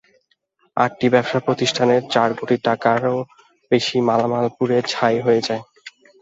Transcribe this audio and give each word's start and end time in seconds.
আটটি 0.77 1.07
ব্যবসাপ্রতিষ্ঠানের 1.09 2.01
চার 2.13 2.29
কোটি 2.39 2.55
টাকারও 2.67 3.17
বেশি 3.71 3.97
মালামাল 4.07 4.45
পুড়ে 4.55 4.77
ছাই 4.91 5.17
হয়ে 5.25 5.41
যায়। 5.47 5.63